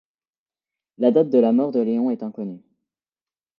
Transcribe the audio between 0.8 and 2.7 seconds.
La date de la mort de Léon est inconnue.